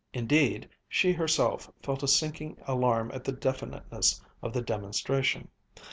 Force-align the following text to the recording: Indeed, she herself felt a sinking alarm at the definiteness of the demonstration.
Indeed, 0.13 0.67
she 0.89 1.13
herself 1.13 1.71
felt 1.83 2.01
a 2.01 2.07
sinking 2.07 2.57
alarm 2.65 3.11
at 3.13 3.23
the 3.23 3.31
definiteness 3.31 4.19
of 4.41 4.51
the 4.51 4.61
demonstration. 4.63 5.49